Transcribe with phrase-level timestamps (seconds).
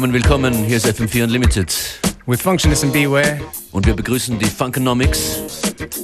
[0.00, 0.54] Willkommen, willkommen.
[0.64, 1.76] Hier ist FM4 Unlimited.
[2.24, 3.38] With Functionist and Beware.
[3.70, 5.42] Und wir begrüßen die Funkonomics.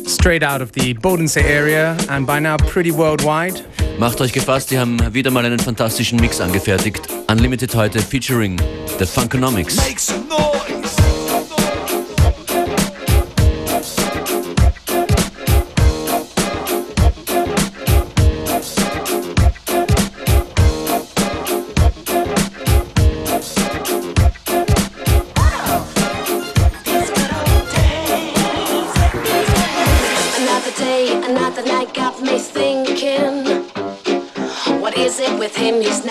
[0.07, 3.65] Straight out of the Bodensee area and by now pretty worldwide.
[3.99, 7.09] Macht euch gefasst, die haben wieder mal einen fantastischen Mix angefertigt.
[7.31, 8.61] Unlimited heute featuring
[8.99, 9.77] The Funkonomics.
[9.77, 10.56] Make some noise.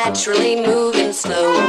[0.05, 1.64] Naturally moving slow.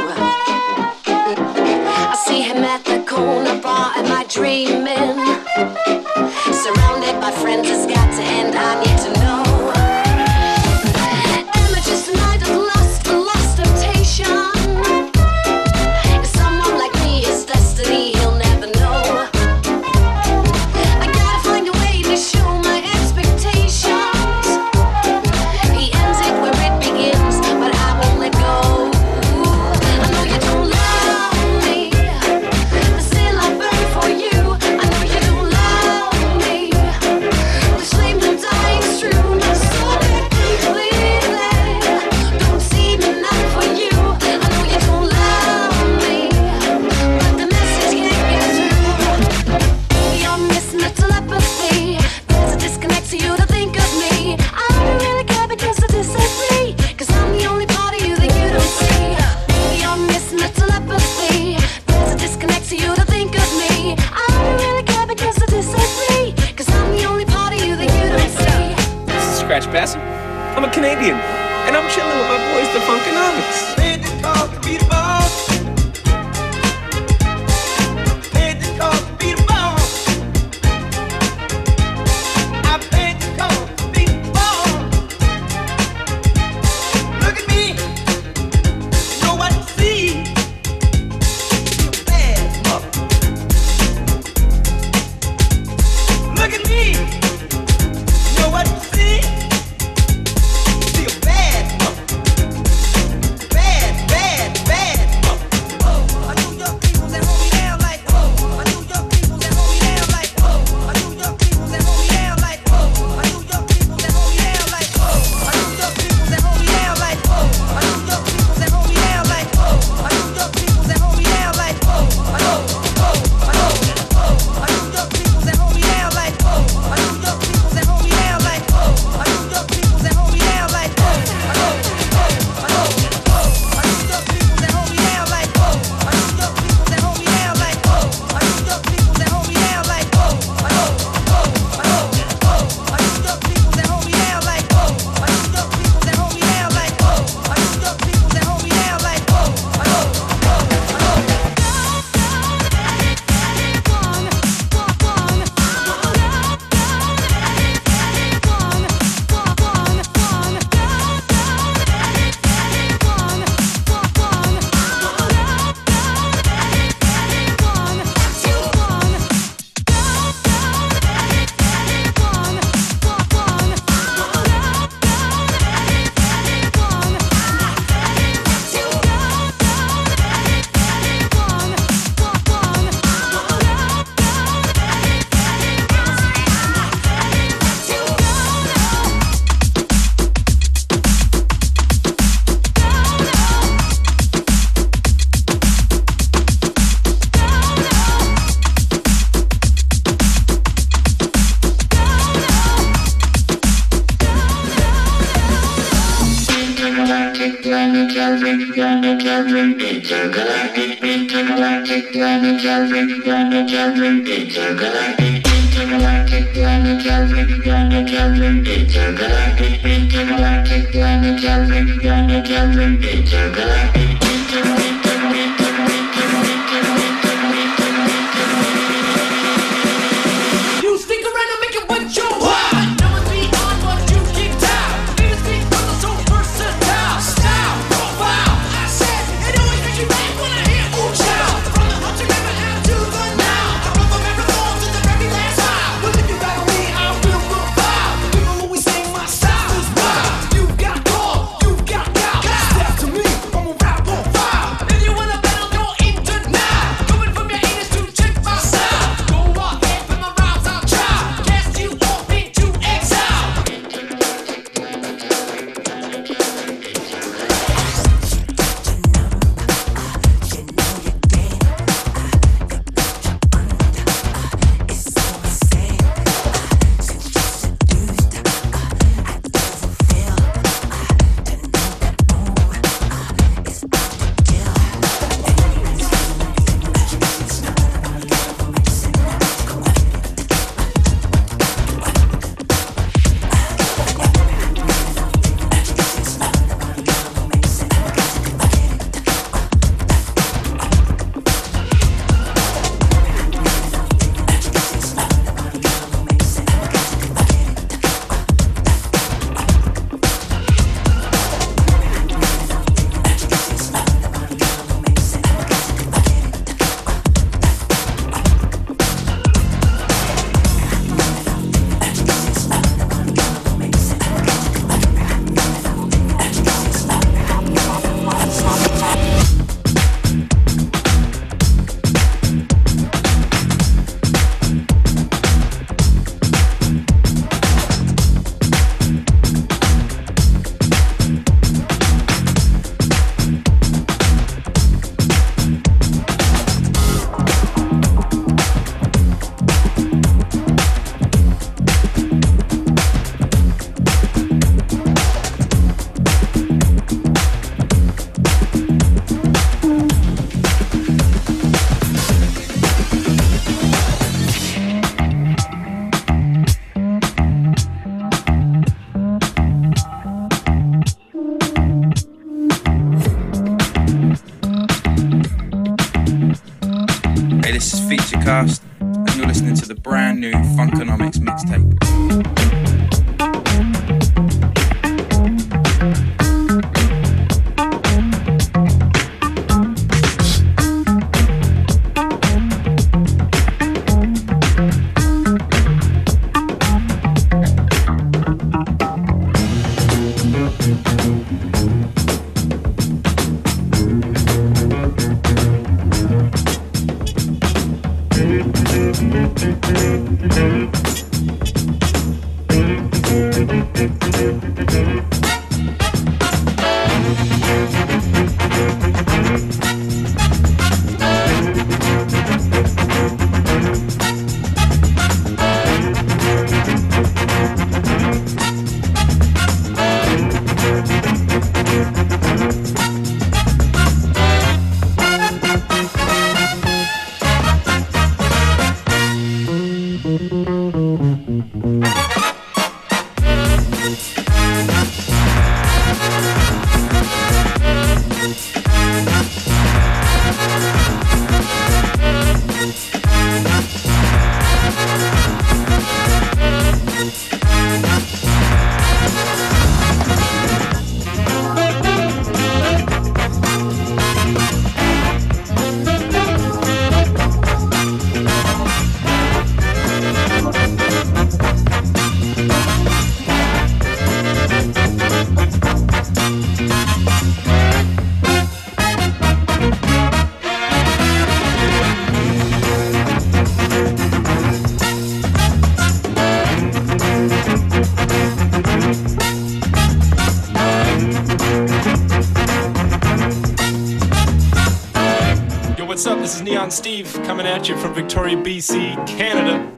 [496.91, 499.91] Steve coming at you from Victoria, BC, Canada.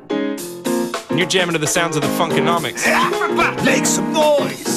[1.10, 2.84] And you're jamming to the sounds of the Funkonomics.
[2.86, 4.69] Everybody make some noise!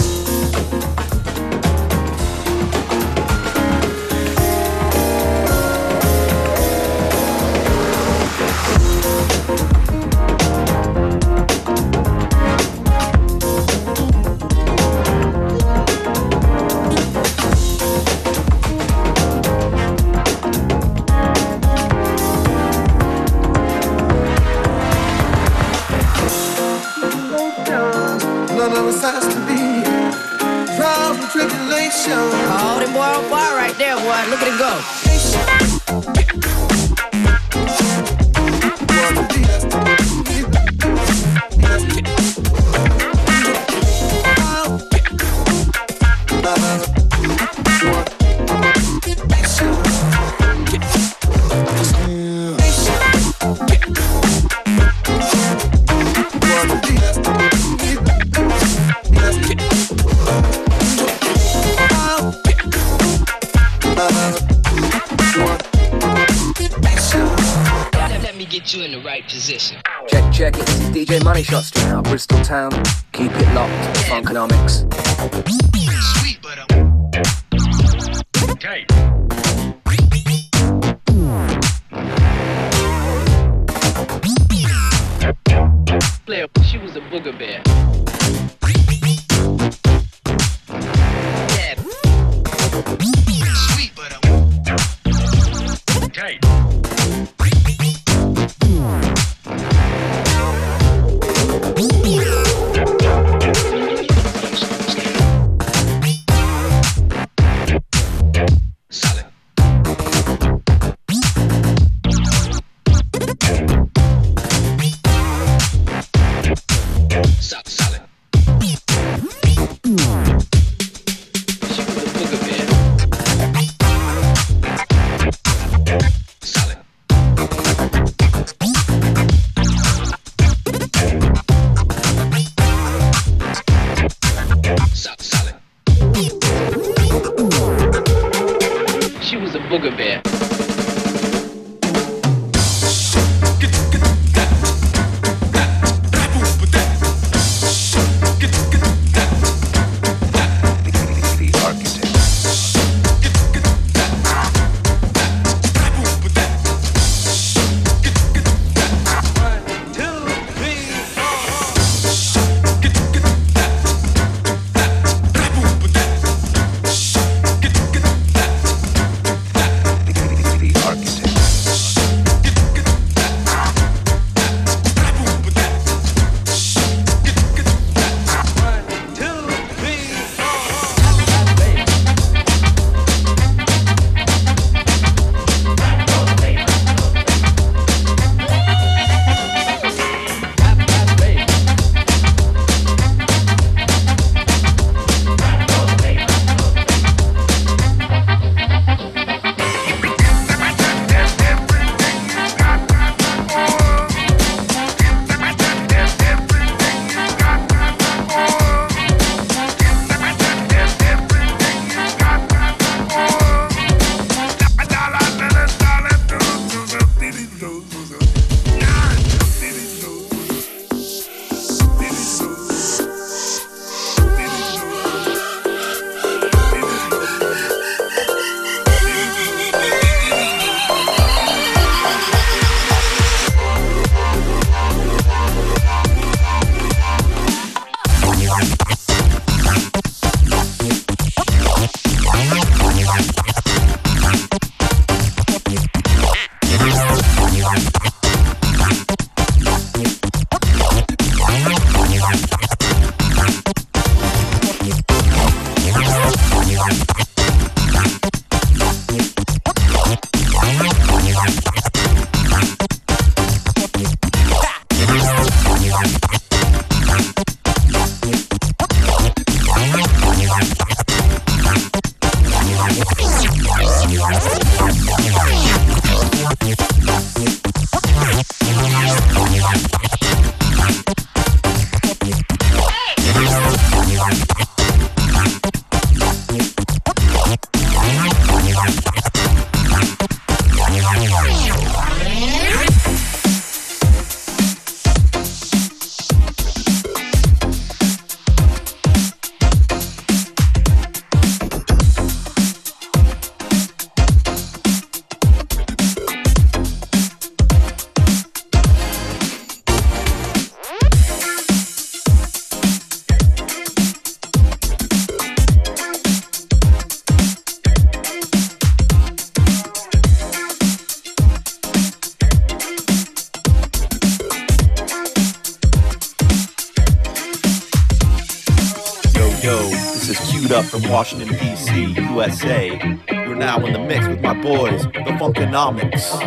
[331.33, 333.19] Washington, D.C., USA.
[333.31, 336.41] You're now in the mix with my boys, the Funkonomics.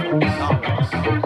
[1.06, 1.25] You're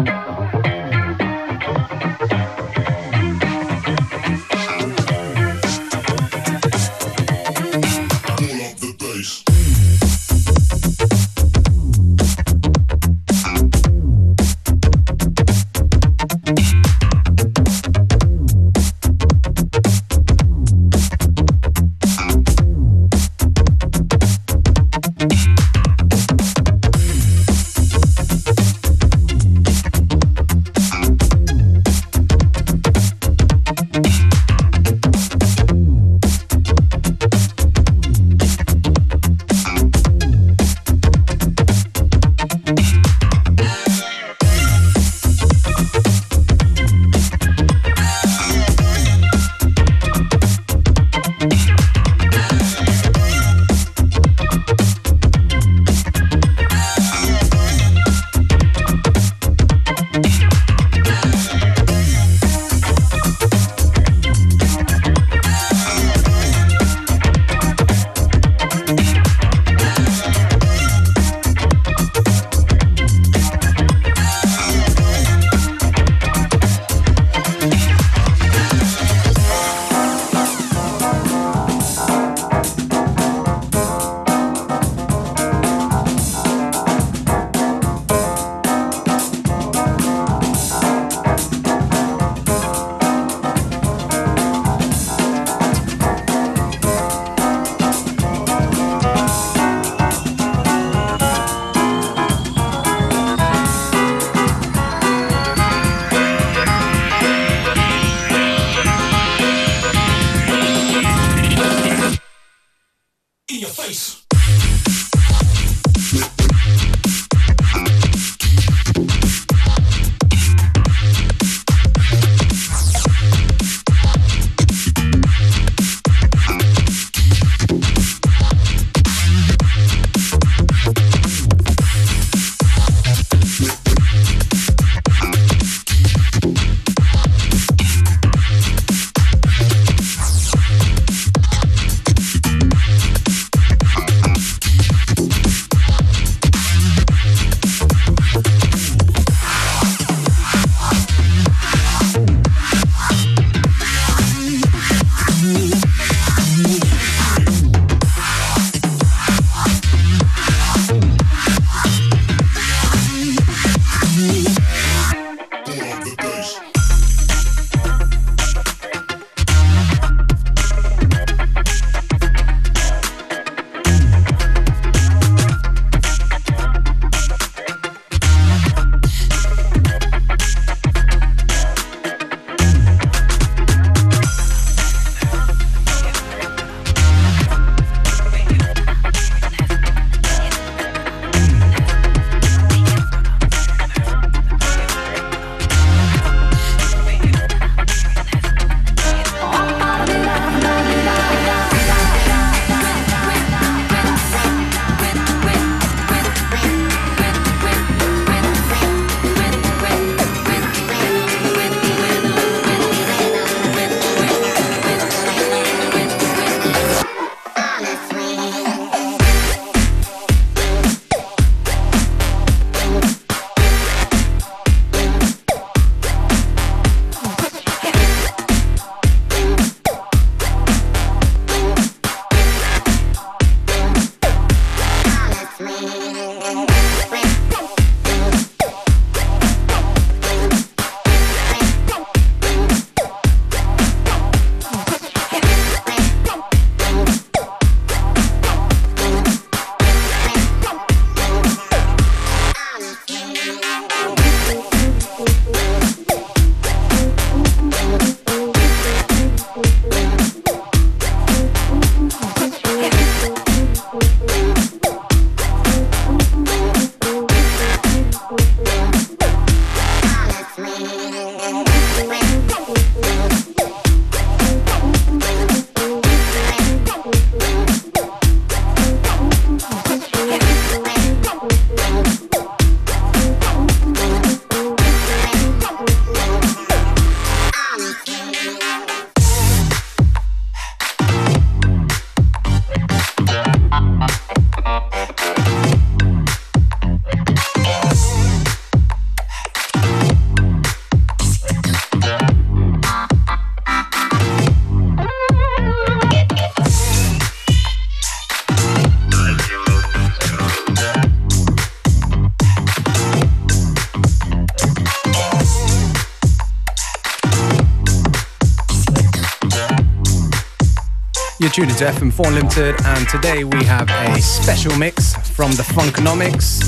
[321.60, 326.60] tuned to FM4 Unlimited, and today we have a special mix from the Funkonomics.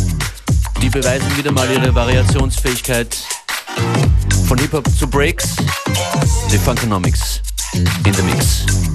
[0.82, 3.16] Die beweisen wieder mal ihre Variationsfähigkeit
[4.48, 5.56] von Hip-Hop zu Breaks.
[6.50, 7.42] The Funkonomics
[8.06, 8.91] in the Mix.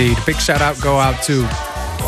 [0.00, 0.16] Indeed.
[0.24, 1.42] Big shout out go out to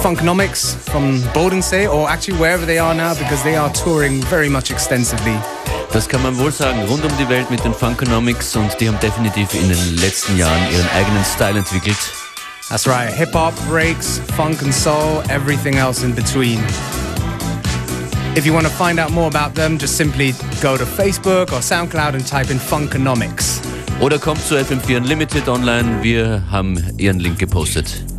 [0.01, 4.71] Funkonomics from Bodensee, or actually wherever they are now, because they are touring very much
[4.71, 5.39] extensively.
[5.93, 8.99] Das kann man wohl sagen, rund um die Welt mit den Funkonomics und die haben
[9.01, 11.99] definitiv in den letzten Jahren ihren eigenen Style entwickelt.
[12.71, 16.65] That's right, hip hop, breaks, funk and soul, everything else in between.
[18.35, 21.61] If you want to find out more about them, just simply go to Facebook or
[21.61, 23.62] SoundCloud and type in Funkonomics.
[24.01, 28.12] Oder kommt zu FM4 Unlimited online, wir haben ihren Link gepostet.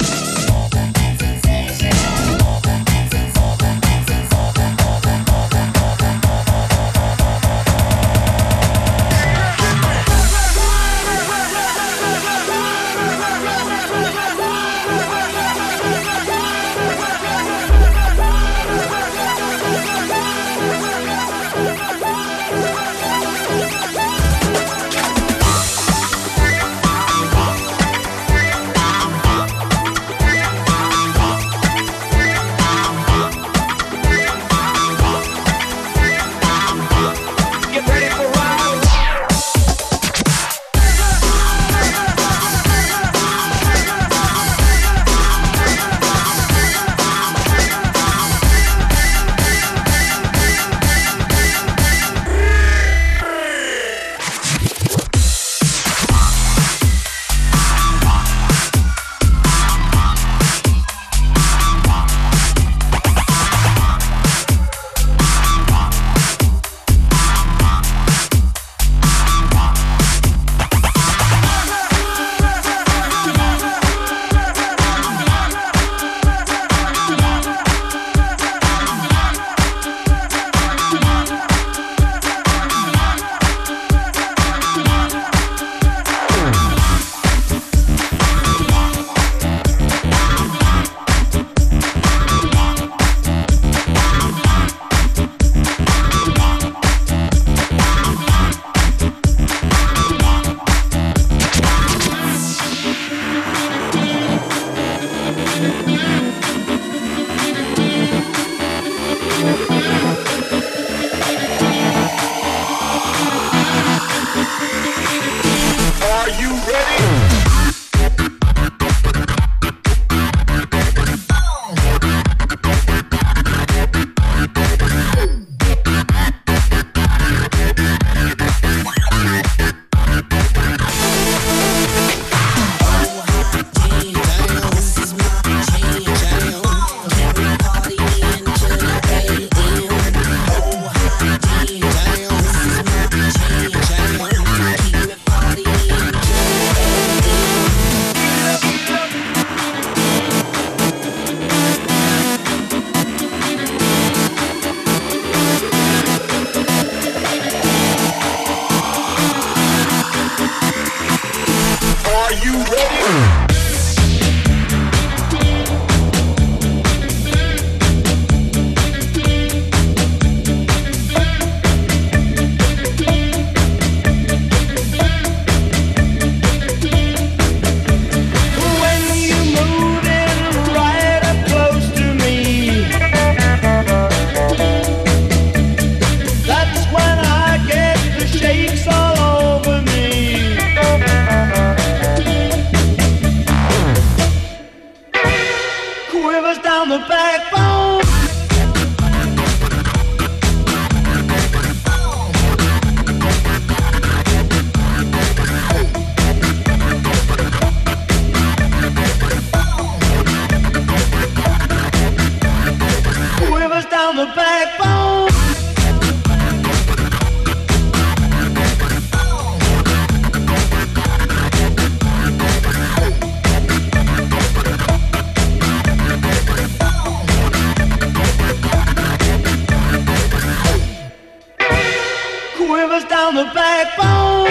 [232.68, 234.48] quivers down the backbone.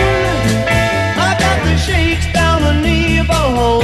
[1.29, 3.83] I got the shakes down the knee bone.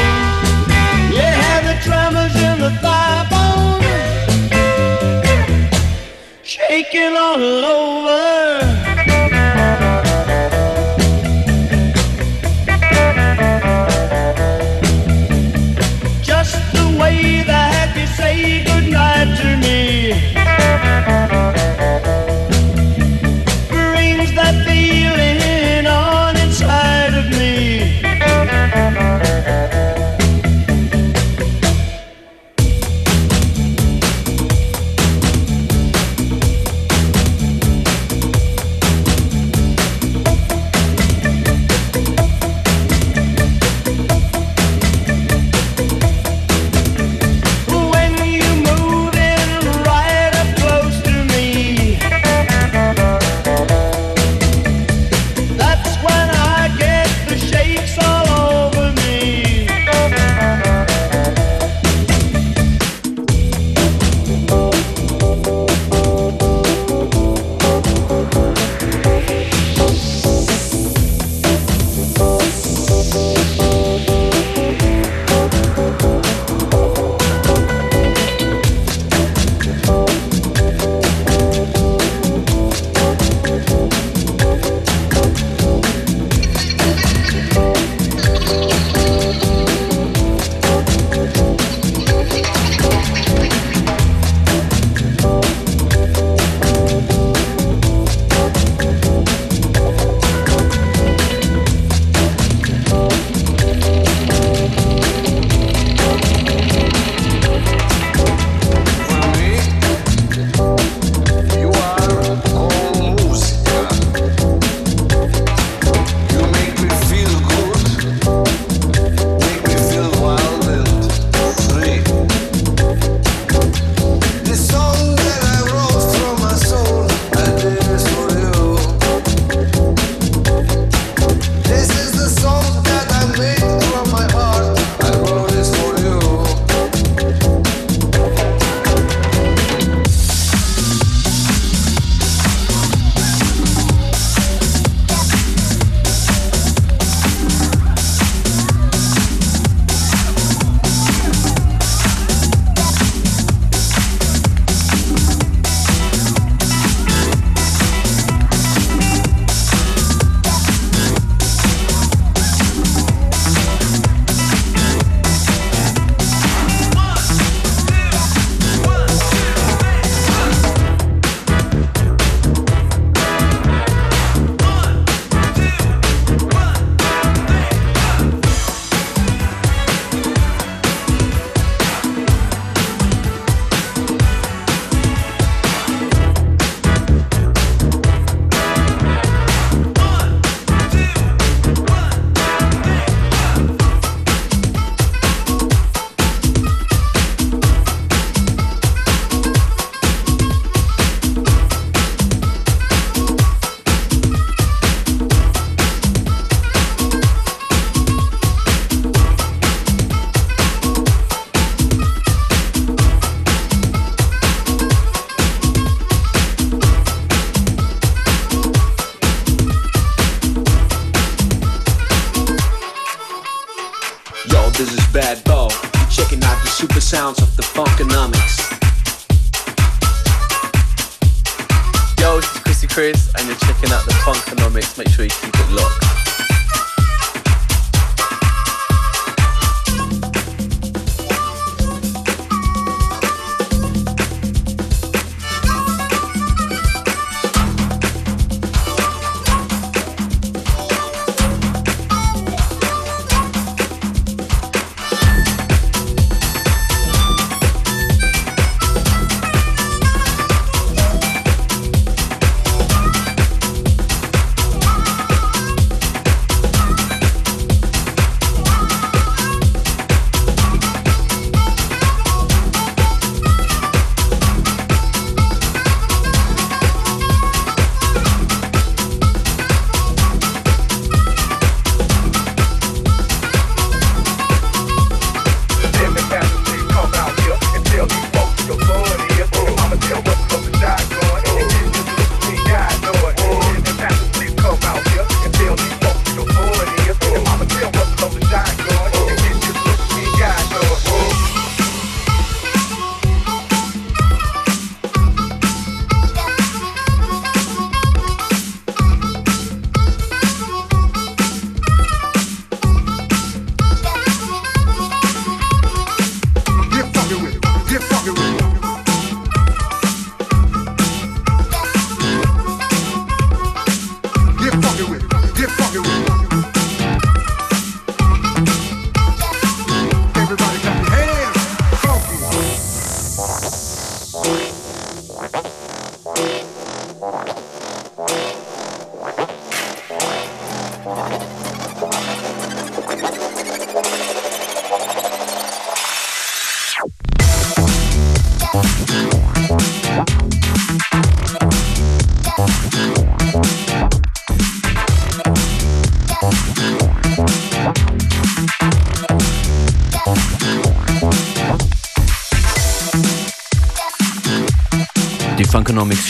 [1.12, 3.82] You have the tremors in the thigh bone.
[6.42, 7.97] Shaking all alone.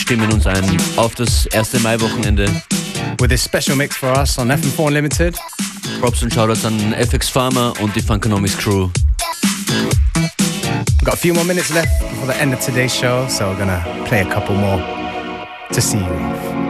[0.09, 2.49] Stimmen uns ein auf das erste Mai-Wochenende.
[3.19, 5.37] With this special mix for us on FM4 Unlimited.
[5.99, 8.89] Props und Shoutouts an FX Farmer und die Funkonomics Crew.
[10.15, 13.59] We've got a few more minutes left before the end of today's show, so we're
[13.59, 14.81] gonna play a couple more
[15.71, 16.68] to see you off.